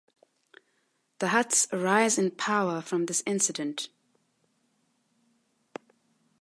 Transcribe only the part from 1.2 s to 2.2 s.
Hutts rise